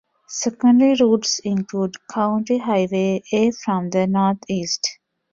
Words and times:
Secondary 0.29 0.95
routes 0.99 1.37
include 1.43 1.93
County 2.09 2.57
Highway 2.57 3.21
A 3.31 3.51
from 3.51 3.91
the 3.91 4.07
northeast. 4.07 4.97